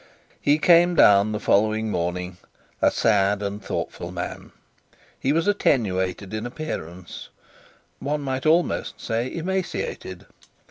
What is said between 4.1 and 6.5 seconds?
man. He was attenuated in